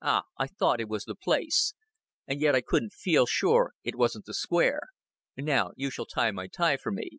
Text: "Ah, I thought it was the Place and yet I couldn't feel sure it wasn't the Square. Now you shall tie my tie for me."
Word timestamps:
"Ah, 0.00 0.22
I 0.38 0.46
thought 0.46 0.80
it 0.80 0.88
was 0.88 1.04
the 1.04 1.16
Place 1.16 1.74
and 2.28 2.40
yet 2.40 2.54
I 2.54 2.60
couldn't 2.60 2.92
feel 2.92 3.26
sure 3.26 3.72
it 3.82 3.96
wasn't 3.96 4.24
the 4.24 4.32
Square. 4.34 4.82
Now 5.36 5.72
you 5.74 5.90
shall 5.90 6.06
tie 6.06 6.30
my 6.30 6.46
tie 6.46 6.76
for 6.76 6.92
me." 6.92 7.18